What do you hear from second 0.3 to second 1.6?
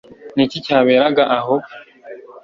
Ni iki cyaberaga aho